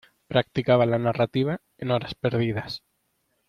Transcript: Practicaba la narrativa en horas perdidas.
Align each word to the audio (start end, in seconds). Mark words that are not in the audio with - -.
Practicaba 0.27 0.87
la 0.87 0.97
narrativa 0.97 1.61
en 1.77 1.91
horas 1.91 2.15
perdidas. 2.15 2.81